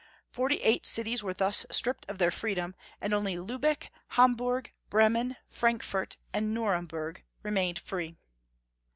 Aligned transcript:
Forty 0.31 0.55
eight 0.63 0.87
cities 0.87 1.21
were 1.21 1.35
thus 1.35 1.63
stripped 1.69 2.09
of 2.09 2.17
their 2.17 2.31
freedom, 2.31 2.73
and 2.99 3.13
only 3.13 3.35
Lubeck, 3.35 3.91
Ham 4.17 4.33
burg, 4.33 4.73
Bremen, 4.89 5.35
Frankfurt, 5.45 6.17
and 6.33 6.55
Nuremberg 6.55 7.23
remained 7.43 7.77
free. 7.77 8.15